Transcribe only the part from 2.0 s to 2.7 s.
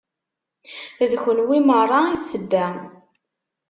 i d ssebba.